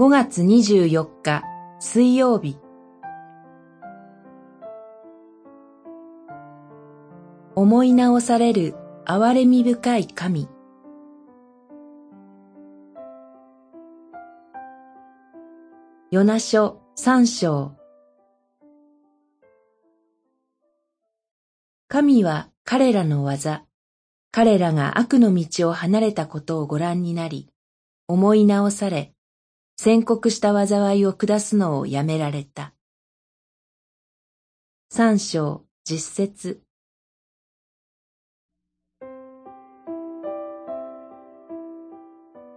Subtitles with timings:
[0.00, 1.44] 5月24日
[1.78, 2.56] 水曜日。
[7.54, 10.48] 思い直される憐れみ深い神。
[16.10, 17.76] ヨナ書三章。
[21.88, 23.66] 神は彼らの技、
[24.30, 27.50] 彼らが悪の道を離れたことをご覧になり、
[28.08, 29.12] 思い直され、
[29.82, 32.74] 宣告した災いを下すのをやめられた。
[34.90, 36.60] 三章実節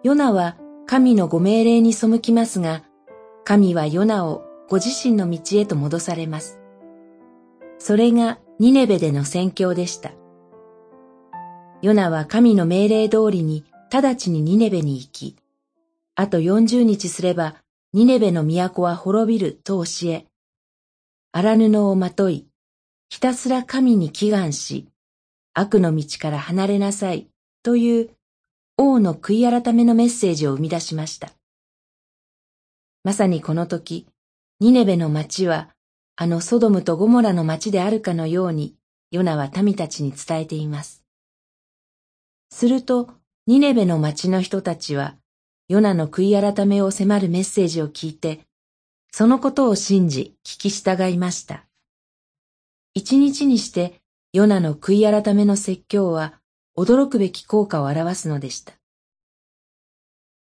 [0.04, 2.84] ヨナは神のご命令に背きますが、
[3.46, 6.60] 神はヨナをご自身の道へと戻されます。
[7.78, 10.12] それがニネベでの宣教でした。
[11.82, 15.38] ヨナは神の命令通りに直ちにニネベに行き、
[16.16, 17.56] あと40日すれば
[17.94, 20.26] ニネベの都は滅びると教え、
[21.32, 22.48] 荒布をまとい、
[23.10, 24.88] ひたすら神に祈願し、
[25.54, 27.28] 悪の道から離れなさい
[27.62, 28.10] という
[28.78, 31.32] 王の悔い改めのメッセージを生み出しました。
[33.04, 34.08] まさにこの時、
[34.60, 35.70] ニネベの町は
[36.16, 38.76] あのソドムとゴモラの町であるかのように、
[39.12, 41.04] ヨナは民たちに伝えています。
[42.52, 43.10] すると、
[43.48, 45.18] ニネベの町の人たちは、
[45.68, 48.42] ヨナの悔い改めを迫るメッセージを聞いて、
[49.12, 51.66] そのことを信じ、聞き従いました。
[52.94, 54.02] 一日にして、
[54.34, 56.40] ヨナの悔い改めの説教は、
[56.78, 58.74] 驚くべき効果を表すのでした。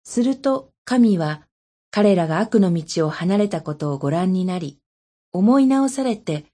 [0.04, 1.46] すると、神は、
[1.90, 4.80] 彼らが悪の道を離れたことをご覧になり、
[5.32, 6.46] 思い直されて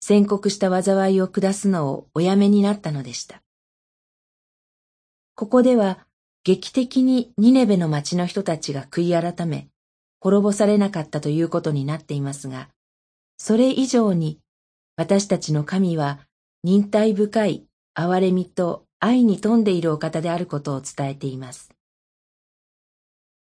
[0.00, 3.42] 宣告した災いを下すのをおやめになったのでした。
[5.36, 6.06] ここでは
[6.44, 9.68] 劇的にニネベの町の人たちが悔い改め、
[10.20, 12.68] 滅ぼされなかったということになっていますが、
[13.38, 14.40] それ以上に
[14.94, 16.20] 私たちの神は
[16.62, 17.64] 忍耐深い
[17.98, 21.70] 憐れみと愛に富んでいるお方であることを伝えています。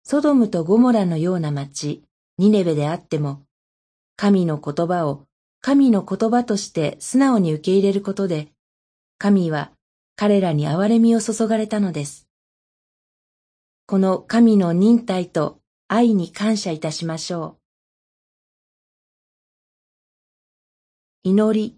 [0.03, 2.03] ソドムとゴモラのような町、
[2.37, 3.43] ニネベであっても、
[4.17, 5.23] 神の言葉を
[5.61, 8.49] 神の言葉として素直に受け入れることで、
[9.17, 9.71] 神は
[10.17, 12.27] 彼らに憐れみを注がれたのです。
[13.91, 15.59] この神の忍耐と
[15.89, 17.57] 愛に感謝いたしましょ
[21.25, 21.29] う。
[21.29, 21.77] 祈り。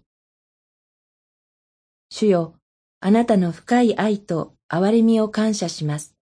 [2.10, 2.54] 主よ、
[3.00, 6.14] あなたの深い愛と憐れみを感謝します。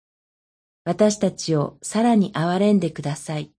[0.84, 3.50] 私たちをさらに憐れんでください。